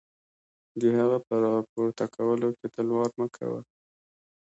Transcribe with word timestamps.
د 0.79 0.81
هغه 0.97 1.17
په 1.27 1.35
را 1.43 1.53
پورته 1.71 2.05
کولو 2.15 2.49
کې 2.57 2.67
تلوار 2.75 3.09
هم 3.13 3.15
مه 3.19 3.27
کوه. 3.35 3.61